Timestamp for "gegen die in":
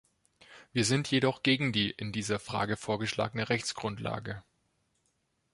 1.43-2.11